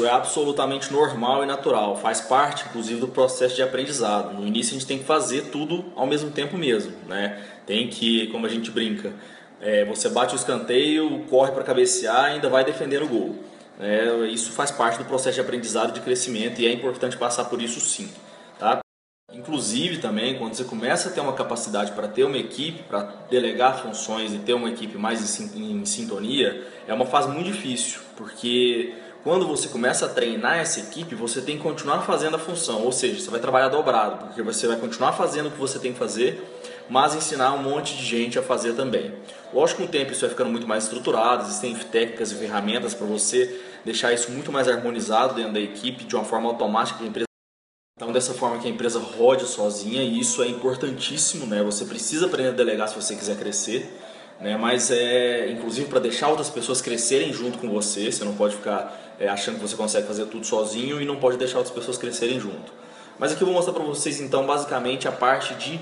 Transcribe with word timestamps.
isso 0.00 0.06
é 0.06 0.10
absolutamente 0.10 0.90
normal 0.90 1.42
e 1.44 1.46
natural, 1.46 1.96
faz 1.96 2.20
parte 2.22 2.64
inclusive 2.68 3.00
do 3.00 3.08
processo 3.08 3.54
de 3.54 3.62
aprendizado. 3.62 4.32
No 4.32 4.46
início 4.46 4.70
a 4.70 4.78
gente 4.78 4.86
tem 4.86 4.98
que 4.98 5.04
fazer 5.04 5.50
tudo 5.50 5.84
ao 5.94 6.06
mesmo 6.06 6.30
tempo 6.30 6.56
mesmo, 6.56 6.92
né? 7.06 7.42
Tem 7.66 7.88
que, 7.88 8.28
como 8.28 8.46
a 8.46 8.48
gente 8.48 8.70
brinca, 8.70 9.12
é, 9.60 9.84
você 9.84 10.08
bate 10.08 10.34
o 10.34 10.36
escanteio, 10.36 11.26
corre 11.28 11.52
para 11.52 11.62
cabecear 11.62 12.30
e 12.30 12.34
ainda 12.34 12.48
vai 12.48 12.64
defender 12.64 13.02
o 13.02 13.08
gol. 13.08 13.36
É, 13.78 14.26
isso 14.28 14.52
faz 14.52 14.70
parte 14.70 14.98
do 14.98 15.04
processo 15.04 15.34
de 15.34 15.40
aprendizado 15.40 15.92
de 15.92 16.00
crescimento 16.00 16.60
e 16.60 16.66
é 16.66 16.72
importante 16.72 17.16
passar 17.18 17.44
por 17.44 17.60
isso 17.60 17.80
sim. 17.80 18.10
Tá? 18.58 18.80
Inclusive 19.32 19.98
também, 19.98 20.36
quando 20.38 20.54
você 20.54 20.64
começa 20.64 21.08
a 21.08 21.12
ter 21.12 21.20
uma 21.20 21.32
capacidade 21.32 21.92
para 21.92 22.08
ter 22.08 22.24
uma 22.24 22.36
equipe, 22.36 22.82
para 22.82 23.02
delegar 23.30 23.80
funções 23.80 24.34
e 24.34 24.38
ter 24.38 24.54
uma 24.54 24.68
equipe 24.70 24.98
mais 24.98 25.20
em, 25.40 25.84
sintonia, 25.84 26.66
é 26.86 26.92
uma 26.92 27.06
fase 27.06 27.28
muito 27.28 27.46
difícil, 27.52 28.00
porque 28.16 28.92
quando 29.22 29.46
você 29.46 29.68
começa 29.68 30.06
a 30.06 30.08
treinar 30.08 30.58
essa 30.58 30.80
equipe, 30.80 31.14
você 31.14 31.40
tem 31.40 31.56
que 31.56 31.62
continuar 31.62 32.02
fazendo 32.02 32.36
a 32.36 32.38
função, 32.38 32.82
ou 32.82 32.92
seja, 32.92 33.20
você 33.20 33.30
vai 33.30 33.40
trabalhar 33.40 33.68
dobrado, 33.68 34.26
porque 34.26 34.42
você 34.42 34.66
vai 34.66 34.76
continuar 34.76 35.12
fazendo 35.12 35.48
o 35.48 35.50
que 35.50 35.58
você 35.58 35.78
tem 35.78 35.92
que 35.92 35.98
fazer, 35.98 36.42
mas 36.88 37.14
ensinar 37.14 37.52
um 37.52 37.62
monte 37.62 37.96
de 37.96 38.04
gente 38.04 38.38
a 38.38 38.42
fazer 38.42 38.72
também. 38.74 39.14
Lógico 39.52 39.82
que 39.82 39.86
com 39.86 39.88
o 39.88 39.92
tempo 39.92 40.12
isso 40.12 40.22
vai 40.22 40.30
ficando 40.30 40.50
muito 40.50 40.66
mais 40.66 40.84
estruturado, 40.84 41.44
existem 41.44 41.74
técnicas 41.74 42.32
e 42.32 42.34
ferramentas 42.34 42.94
para 42.94 43.06
você 43.06 43.60
deixar 43.84 44.12
isso 44.12 44.30
muito 44.30 44.50
mais 44.50 44.68
harmonizado 44.68 45.34
dentro 45.34 45.52
da 45.52 45.60
equipe, 45.60 46.04
de 46.04 46.14
uma 46.14 46.24
forma 46.24 46.48
automática 46.48 47.04
empresa 47.04 47.30
então, 48.00 48.12
dessa 48.14 48.32
forma 48.32 48.58
que 48.58 48.66
a 48.66 48.70
empresa 48.70 48.98
rode 48.98 49.46
sozinha, 49.46 50.02
e 50.02 50.18
isso 50.18 50.42
é 50.42 50.48
importantíssimo, 50.48 51.44
né? 51.44 51.62
Você 51.62 51.84
precisa 51.84 52.24
aprender 52.24 52.48
a 52.48 52.52
delegar 52.52 52.88
se 52.88 52.94
você 52.94 53.14
quiser 53.14 53.36
crescer, 53.36 53.92
né? 54.40 54.56
Mas 54.56 54.90
é, 54.90 55.50
inclusive, 55.50 55.88
para 55.88 56.00
deixar 56.00 56.28
outras 56.28 56.48
pessoas 56.48 56.80
crescerem 56.80 57.32
junto 57.32 57.58
com 57.58 57.68
você, 57.68 58.10
você 58.10 58.24
não 58.24 58.34
pode 58.34 58.56
ficar 58.56 59.14
é, 59.18 59.28
achando 59.28 59.56
que 59.56 59.62
você 59.62 59.76
consegue 59.76 60.06
fazer 60.06 60.26
tudo 60.26 60.46
sozinho 60.46 61.00
e 61.00 61.04
não 61.04 61.16
pode 61.16 61.36
deixar 61.36 61.58
outras 61.58 61.74
pessoas 61.74 61.98
crescerem 61.98 62.40
junto. 62.40 62.72
Mas 63.18 63.32
aqui 63.32 63.42
eu 63.42 63.46
vou 63.46 63.54
mostrar 63.54 63.74
para 63.74 63.84
vocês, 63.84 64.20
então, 64.20 64.46
basicamente 64.46 65.06
a 65.06 65.12
parte 65.12 65.54
de 65.54 65.78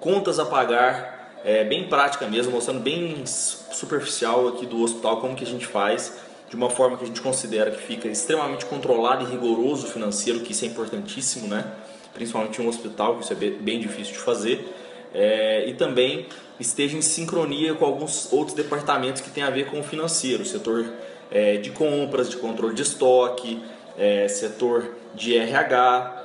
contas 0.00 0.40
a 0.40 0.44
pagar, 0.44 1.38
é, 1.44 1.62
bem 1.64 1.88
prática 1.88 2.26
mesmo, 2.26 2.52
mostrando 2.52 2.80
bem 2.80 3.24
superficial 3.24 4.48
aqui 4.48 4.66
do 4.66 4.82
hospital 4.82 5.20
como 5.20 5.36
que 5.36 5.44
a 5.44 5.46
gente 5.46 5.66
faz 5.66 6.12
de 6.48 6.56
uma 6.56 6.68
forma 6.68 6.96
que 6.96 7.04
a 7.04 7.06
gente 7.06 7.20
considera 7.20 7.70
que 7.70 7.80
fica 7.80 8.08
extremamente 8.08 8.66
controlado 8.66 9.24
e 9.24 9.30
rigoroso 9.30 9.86
financeiro, 9.86 10.40
que 10.40 10.50
isso 10.50 10.64
é 10.64 10.68
importantíssimo, 10.68 11.46
né? 11.46 11.64
principalmente 12.12 12.60
em 12.60 12.64
um 12.64 12.68
hospital, 12.68 13.16
que 13.16 13.24
isso 13.24 13.32
é 13.32 13.36
bem 13.36 13.78
difícil 13.78 14.14
de 14.14 14.18
fazer, 14.18 14.68
é, 15.14 15.68
e 15.68 15.74
também 15.74 16.26
esteja 16.60 16.96
em 16.96 17.02
sincronia 17.02 17.74
com 17.74 17.84
alguns 17.84 18.32
outros 18.32 18.54
departamentos 18.54 19.20
que 19.20 19.30
têm 19.30 19.42
a 19.42 19.50
ver 19.50 19.66
com 19.66 19.80
o 19.80 19.82
financeiro, 19.82 20.44
setor 20.44 20.86
é, 21.30 21.56
de 21.56 21.70
compras, 21.70 22.28
de 22.28 22.36
controle 22.36 22.74
de 22.74 22.82
estoque, 22.82 23.62
é, 23.98 24.28
setor 24.28 24.94
de 25.14 25.36
RH 25.36 26.16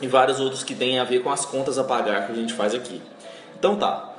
e 0.00 0.06
vários 0.06 0.40
outros 0.40 0.62
que 0.62 0.74
têm 0.74 0.98
a 0.98 1.04
ver 1.04 1.22
com 1.22 1.30
as 1.30 1.44
contas 1.44 1.78
a 1.78 1.84
pagar 1.84 2.26
que 2.26 2.32
a 2.32 2.34
gente 2.34 2.52
faz 2.54 2.74
aqui. 2.74 3.00
Então 3.58 3.76
tá, 3.76 4.12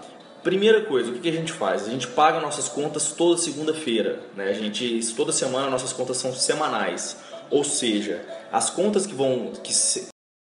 Primeira 0.44 0.82
coisa, 0.82 1.10
o 1.10 1.20
que 1.20 1.30
a 1.30 1.32
gente 1.32 1.54
faz? 1.54 1.88
A 1.88 1.90
gente 1.90 2.06
paga 2.06 2.42
nossas 2.42 2.68
contas 2.68 3.14
toda 3.14 3.40
segunda-feira. 3.40 4.20
Né? 4.36 4.50
A 4.50 4.54
gente, 4.54 5.00
toda 5.16 5.32
semana 5.32 5.70
nossas 5.70 5.94
contas 5.94 6.18
são 6.18 6.34
semanais. 6.34 7.16
Ou 7.50 7.64
seja, 7.64 8.22
as 8.52 8.70
contas 8.70 9.06
que 9.06 9.16
vão. 9.16 9.54
Que 9.64 9.74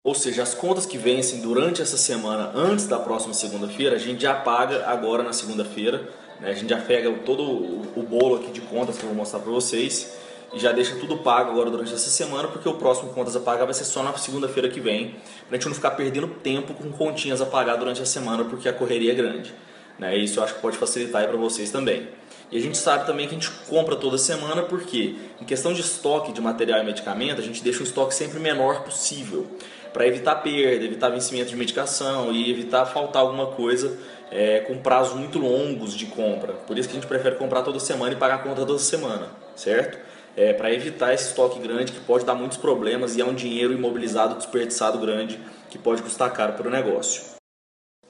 ou 0.07 0.15
seja, 0.15 0.45
as 0.45 0.55
contas 0.55 0.87
que 0.87 0.97
vencem 0.97 1.41
durante 1.41 1.83
essa 1.83 1.97
semana, 1.97 2.53
antes 2.55 2.87
da 2.87 2.97
próxima 2.97 3.35
segunda-feira, 3.35 3.97
a 3.97 3.99
gente 3.99 4.23
já 4.23 4.33
paga 4.33 4.87
agora 4.87 5.21
na 5.21 5.33
segunda-feira. 5.33 6.09
Né? 6.39 6.51
A 6.51 6.55
gente 6.55 6.71
já 6.71 6.81
pega 6.81 7.13
todo 7.25 7.43
o 7.43 8.07
bolo 8.09 8.37
aqui 8.37 8.53
de 8.53 8.61
contas 8.61 8.97
que 8.97 9.03
eu 9.03 9.09
vou 9.09 9.17
mostrar 9.17 9.41
para 9.41 9.51
vocês 9.51 10.17
e 10.55 10.61
já 10.61 10.71
deixa 10.71 10.95
tudo 10.95 11.17
pago 11.17 11.51
agora 11.51 11.73
durante 11.73 11.93
essa 11.93 12.09
semana, 12.09 12.47
porque 12.47 12.69
o 12.69 12.75
próximo 12.75 13.13
contas 13.13 13.35
a 13.35 13.41
pagar 13.41 13.65
vai 13.65 13.75
ser 13.75 13.83
só 13.83 14.01
na 14.01 14.17
segunda-feira 14.17 14.69
que 14.69 14.79
vem, 14.79 15.17
pra 15.49 15.57
gente 15.57 15.67
não 15.67 15.75
ficar 15.75 15.91
perdendo 15.91 16.29
tempo 16.29 16.73
com 16.73 16.93
continhas 16.93 17.41
a 17.41 17.47
pagar 17.47 17.75
durante 17.75 18.01
a 18.01 18.07
semana, 18.07 18.45
porque 18.45 18.69
a 18.69 18.73
correria 18.73 19.11
é 19.11 19.15
grande. 19.17 19.53
Né? 19.99 20.17
Isso 20.17 20.39
eu 20.39 20.45
acho 20.45 20.55
que 20.55 20.61
pode 20.61 20.79
facilitar 20.79 21.27
para 21.27 21.37
vocês 21.37 21.73
também. 21.73 22.07
E 22.53 22.57
a 22.57 22.61
gente 22.61 22.79
sabe 22.79 23.07
também 23.07 23.27
que 23.27 23.35
a 23.35 23.39
gente 23.41 23.51
compra 23.69 23.97
toda 23.97 24.17
semana 24.17 24.63
porque, 24.63 25.17
em 25.41 25.45
questão 25.45 25.73
de 25.73 25.81
estoque 25.81 26.33
de 26.33 26.41
material 26.41 26.81
e 26.81 26.85
medicamento, 26.85 27.41
a 27.41 27.45
gente 27.45 27.61
deixa 27.61 27.81
o 27.81 27.83
estoque 27.83 28.15
sempre 28.15 28.39
menor 28.39 28.85
possível 28.85 29.49
para 29.97 30.07
evitar 30.07 30.35
perda, 30.35 30.85
evitar 30.85 31.09
vencimento 31.09 31.49
de 31.49 31.57
medicação 31.57 32.31
e 32.31 32.51
evitar 32.51 32.85
faltar 32.85 33.23
alguma 33.23 33.47
coisa 33.47 33.97
é, 34.31 34.61
com 34.61 34.77
prazos 34.77 35.19
muito 35.19 35.39
longos 35.39 35.95
de 35.95 36.05
compra. 36.05 36.53
Por 36.53 36.79
isso 36.79 36.87
que 36.87 36.95
a 36.95 37.01
gente 37.01 37.09
prefere 37.09 37.37
comprar 37.37 37.63
toda 37.63 37.81
semana 37.81 38.13
e 38.13 38.17
pagar 38.17 38.35
a 38.35 38.39
conta 38.41 38.67
toda 38.67 38.79
semana, 38.79 39.31
certo? 39.55 39.99
É, 40.37 40.53
para 40.53 40.71
evitar 40.71 41.15
esse 41.15 41.29
estoque 41.29 41.59
grande 41.59 41.93
que 41.93 42.01
pode 42.01 42.27
dar 42.27 42.35
muitos 42.35 42.59
problemas 42.59 43.17
e 43.17 43.23
é 43.23 43.25
um 43.25 43.33
dinheiro 43.33 43.73
imobilizado, 43.73 44.35
desperdiçado 44.35 44.99
grande 44.99 45.41
que 45.71 45.79
pode 45.79 46.03
custar 46.03 46.31
caro 46.31 46.53
para 46.53 46.69
o 46.69 46.71
negócio. 46.71 47.35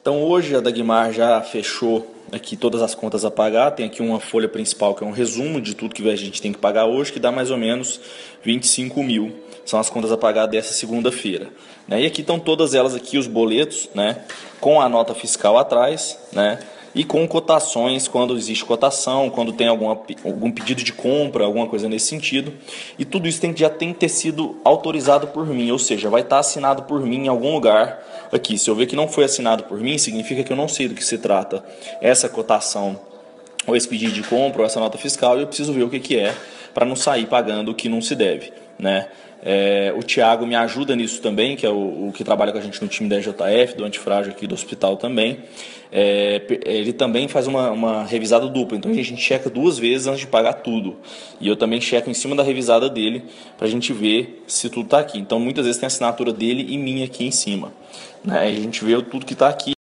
Então 0.01 0.25
hoje 0.25 0.57
a 0.57 0.61
Dagmar 0.61 1.13
já 1.13 1.41
fechou 1.41 2.17
aqui 2.33 2.57
todas 2.57 2.83
as 2.83 2.97
contas 2.97 3.25
a 3.25 3.31
pagar, 3.31 3.71
tem 3.71 3.87
aqui 3.87 4.03
uma 4.03 4.19
folha 4.19 4.49
principal 4.49 4.93
que 4.93 5.05
é 5.05 5.07
um 5.07 5.13
resumo 5.13 5.61
de 5.61 5.77
tudo 5.77 5.95
que 5.95 6.11
a 6.11 6.17
gente 6.17 6.43
tem 6.43 6.53
que 6.53 6.59
pagar 6.59 6.87
hoje, 6.87 7.13
que 7.13 7.21
dá 7.21 7.31
mais 7.31 7.53
ou 7.53 7.57
menos 7.57 8.01
25 8.43 9.03
mil. 9.05 9.33
São 9.67 9.79
as 9.79 9.91
contas 9.91 10.11
a 10.11 10.17
pagar 10.17 10.47
dessa 10.47 10.73
segunda-feira. 10.73 11.49
Né? 11.87 12.03
E 12.03 12.07
aqui 12.07 12.23
estão 12.23 12.39
todas 12.39 12.73
elas 12.73 12.95
aqui, 12.95 13.19
os 13.19 13.27
boletos, 13.27 13.91
né? 13.95 14.25
com 14.61 14.81
a 14.81 14.89
nota 14.89 15.15
fiscal 15.15 15.59
atrás, 15.59 16.19
né? 16.33 16.59
e 16.97 17.05
com 17.05 17.29
cotações 17.29 18.09
quando 18.09 18.35
existe 18.35 18.65
cotação, 18.65 19.29
quando 19.29 19.53
tem 19.53 19.69
alguma, 19.69 20.01
algum 20.25 20.51
pedido 20.51 20.83
de 20.83 20.95
compra, 20.95 21.45
alguma 21.45 21.67
coisa 21.67 21.91
nesse 21.91 22.07
sentido. 22.07 22.55
E 22.99 23.05
tudo 23.05 23.29
isso 23.29 23.39
tem, 23.39 23.55
já 23.55 23.69
tem 23.69 23.93
que 23.93 23.99
ter 23.99 24.09
sido 24.09 24.57
autorizado 24.65 25.27
por 25.27 25.47
mim, 25.47 25.71
ou 25.71 25.79
seja, 25.79 26.09
vai 26.09 26.23
estar 26.23 26.39
assinado 26.39 26.85
por 26.85 27.01
mim 27.03 27.25
em 27.25 27.29
algum 27.29 27.53
lugar 27.53 28.03
aqui. 28.33 28.57
Se 28.57 28.71
eu 28.71 28.75
ver 28.75 28.87
que 28.87 28.97
não 28.97 29.09
foi 29.09 29.25
assinado 29.25 29.65
por 29.65 29.79
mim, 29.79 29.99
significa 29.99 30.43
que 30.43 30.51
eu 30.51 30.57
não 30.57 30.69
sei 30.69 30.89
do 30.89 30.95
que 30.95 31.05
se 31.05 31.19
trata 31.19 31.63
essa 32.01 32.31
cotação 32.31 32.99
ou 33.67 33.77
esse 33.77 33.87
pedido 33.87 34.13
de 34.13 34.23
compra 34.23 34.63
ou 34.63 34.67
essa 34.67 34.81
nota 34.81 34.97
fiscal 34.97 35.37
e 35.37 35.43
eu 35.43 35.47
preciso 35.47 35.75
ver 35.75 35.83
o 35.83 35.91
que, 35.91 36.01
que 36.01 36.19
é 36.19 36.35
para 36.73 36.87
não 36.87 36.97
sair 36.97 37.27
pagando 37.27 37.73
o 37.73 37.75
que 37.75 37.91
não 37.91 38.01
se 38.01 38.15
deve. 38.15 38.53
Né? 38.79 39.09
É, 39.43 39.95
o 39.97 40.03
Tiago 40.03 40.47
me 40.47 40.57
ajuda 40.57 40.97
nisso 40.97 41.23
também, 41.23 41.57
que 41.57 41.65
é 41.65 41.71
o, 41.71 42.09
o, 42.09 42.13
que 42.13 42.25
trabalha 42.25 42.51
com 42.53 42.59
a 42.59 42.61
gente 42.61 42.83
no 42.83 42.89
time 42.89 43.09
da 43.09 43.21
JF, 43.21 43.77
do 43.77 43.85
antifrágil 43.85 44.33
aqui 44.33 44.47
do 44.47 44.55
hospital 44.55 44.97
também. 44.97 45.39
É, 45.93 46.43
ele 46.65 46.93
também 46.93 47.29
faz 47.29 47.47
uma, 47.47 47.71
uma, 47.71 48.05
revisada 48.05 48.49
dupla, 48.49 48.77
então 48.77 48.91
a 48.91 48.95
gente 48.95 49.17
checa 49.17 49.49
duas 49.49 49.79
vezes 49.79 50.09
antes 50.09 50.21
de 50.21 50.27
pagar 50.27 50.55
tudo. 50.55 50.97
E 51.41 51.47
eu 51.47 51.55
também 51.55 51.81
checo 51.81 52.11
em 52.11 52.15
cima 52.15 52.35
da 52.35 52.43
revisada 52.43 52.89
dele 52.91 53.25
para 53.57 53.69
a 53.69 53.71
gente 53.71 53.93
ver 53.93 54.43
se 54.49 54.69
tudo 54.69 54.87
está 54.87 54.99
aqui. 54.99 55.19
Então 55.19 55.39
muitas 55.39 55.65
vezes 55.65 55.81
tem 55.81 55.87
a 55.87 55.89
assinatura 55.89 56.33
dele 56.33 56.67
e 56.69 56.77
minha 56.77 57.05
aqui 57.05 57.25
em 57.25 57.31
cima. 57.31 57.73
Né? 58.25 58.41
A 58.41 58.51
gente 58.51 58.85
vê 58.85 59.01
tudo 59.01 59.25
que 59.25 59.35
está 59.35 59.49
aqui 59.49 59.76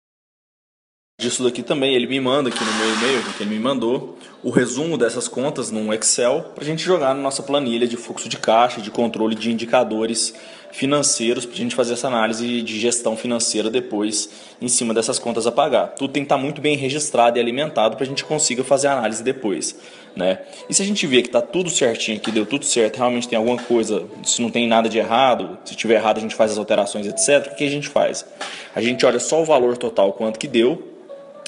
disso 1.25 1.43
daqui 1.43 1.63
também, 1.63 1.95
ele 1.95 2.05
me 2.05 2.19
manda 2.19 2.49
aqui 2.49 2.63
no 2.63 2.73
meu 2.73 2.93
e-mail, 2.93 3.23
que 3.35 3.43
ele 3.43 3.49
me 3.49 3.59
mandou, 3.59 4.15
o 4.43 4.51
resumo 4.51 4.95
dessas 4.95 5.27
contas 5.27 5.71
num 5.71 5.91
Excel 5.91 6.51
para 6.53 6.63
a 6.63 6.67
gente 6.67 6.83
jogar 6.83 7.15
na 7.15 7.21
nossa 7.21 7.41
planilha 7.41 7.87
de 7.87 7.97
fluxo 7.97 8.29
de 8.29 8.37
caixa, 8.37 8.79
de 8.79 8.91
controle 8.91 9.33
de 9.33 9.51
indicadores 9.51 10.35
financeiros, 10.71 11.45
para 11.45 11.55
a 11.55 11.57
gente 11.57 11.73
fazer 11.73 11.93
essa 11.93 12.07
análise 12.07 12.61
de 12.61 12.79
gestão 12.79 13.17
financeira 13.17 13.71
depois 13.71 14.29
em 14.61 14.67
cima 14.67 14.93
dessas 14.93 15.17
contas 15.17 15.47
a 15.47 15.51
pagar. 15.51 15.95
Tudo 15.95 16.13
tem 16.13 16.21
que 16.21 16.25
estar 16.25 16.35
tá 16.35 16.41
muito 16.41 16.61
bem 16.61 16.77
registrado 16.77 17.39
e 17.39 17.41
alimentado 17.41 17.95
para 17.95 18.05
a 18.05 18.07
gente 18.07 18.23
consiga 18.23 18.63
fazer 18.63 18.87
a 18.87 18.97
análise 18.99 19.23
depois. 19.23 19.75
Né? 20.15 20.39
E 20.69 20.73
se 20.73 20.81
a 20.83 20.85
gente 20.85 21.07
vê 21.07 21.21
que 21.21 21.29
está 21.29 21.41
tudo 21.41 21.69
certinho, 21.69 22.19
que 22.19 22.29
deu 22.29 22.45
tudo 22.45 22.65
certo, 22.65 22.97
realmente 22.97 23.27
tem 23.27 23.37
alguma 23.37 23.57
coisa, 23.57 24.05
se 24.23 24.41
não 24.41 24.51
tem 24.51 24.67
nada 24.67 24.87
de 24.87 24.99
errado, 24.99 25.57
se 25.65 25.75
tiver 25.75 25.95
errado 25.95 26.17
a 26.17 26.21
gente 26.21 26.35
faz 26.35 26.51
as 26.51 26.57
alterações, 26.57 27.07
etc., 27.07 27.51
o 27.51 27.55
que 27.55 27.63
a 27.63 27.69
gente 27.69 27.89
faz? 27.89 28.25
A 28.75 28.81
gente 28.81 29.05
olha 29.05 29.19
só 29.19 29.41
o 29.41 29.45
valor 29.45 29.75
total, 29.77 30.13
quanto 30.13 30.37
que 30.37 30.47
deu, 30.47 30.94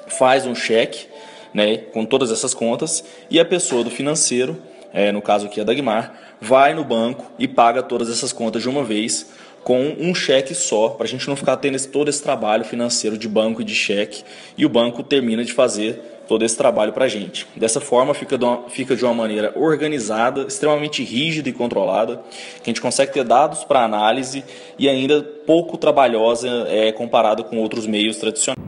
faz 0.07 0.45
um 0.45 0.56
cheque 0.56 1.07
né, 1.53 1.77
com 1.77 2.06
todas 2.06 2.31
essas 2.31 2.54
contas 2.54 3.04
e 3.30 3.39
a 3.39 3.45
pessoa 3.45 3.83
do 3.83 3.89
financeiro, 3.89 4.57
é, 4.94 5.12
no 5.12 5.21
caso 5.21 5.48
aqui 5.48 5.59
a 5.59 5.63
Dagmar, 5.63 6.13
vai 6.39 6.74
no 6.74 6.83
banco 6.83 7.31
e 7.39 7.48
paga 7.48 7.81
todas 7.81 8.09
essas 8.09 8.31
contas 8.31 8.62
de 8.62 8.69
uma 8.69 8.83
vez 8.83 9.27
com 9.63 9.95
um 10.00 10.15
cheque 10.15 10.54
só, 10.54 10.89
para 10.89 11.06
a 11.06 11.09
gente 11.09 11.27
não 11.27 11.36
ficar 11.36 11.57
tendo 11.57 11.75
esse, 11.75 11.89
todo 11.89 12.09
esse 12.09 12.24
trabalho 12.24 12.63
financeiro 12.63 13.18
de 13.18 13.27
banco 13.27 13.62
e 13.62 13.65
de 13.65 13.75
cheque 13.75 14.24
e 14.57 14.65
o 14.65 14.69
banco 14.69 15.04
termina 15.04 15.44
de 15.44 15.51
fazer 15.51 16.01
todo 16.27 16.45
esse 16.45 16.56
trabalho 16.56 16.94
para 16.94 17.06
a 17.06 17.07
gente. 17.07 17.48
Dessa 17.56 17.81
forma 17.81 18.13
fica 18.13 18.38
de, 18.38 18.45
uma, 18.45 18.69
fica 18.69 18.95
de 18.95 19.04
uma 19.04 19.13
maneira 19.13 19.51
organizada, 19.56 20.44
extremamente 20.44 21.04
rígida 21.04 21.50
e 21.50 21.54
controlada, 21.54 22.21
que 22.63 22.69
a 22.69 22.69
gente 22.69 22.81
consegue 22.81 23.13
ter 23.13 23.24
dados 23.24 23.63
para 23.63 23.83
análise 23.83 24.44
e 24.77 24.88
ainda 24.88 25.21
pouco 25.21 25.77
trabalhosa 25.77 26.48
é, 26.69 26.92
comparado 26.92 27.44
com 27.44 27.57
outros 27.57 27.88
meios 27.88 28.18
tradicionais. 28.18 28.67